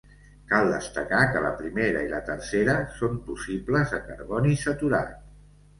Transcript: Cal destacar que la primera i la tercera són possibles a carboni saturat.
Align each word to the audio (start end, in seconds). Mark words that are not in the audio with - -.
Cal 0.51 0.69
destacar 0.75 1.19
que 1.35 1.43
la 1.47 1.51
primera 1.59 2.03
i 2.07 2.09
la 2.15 2.23
tercera 2.31 2.77
són 3.03 3.23
possibles 3.29 3.95
a 4.01 4.05
carboni 4.11 4.61
saturat. 4.67 5.19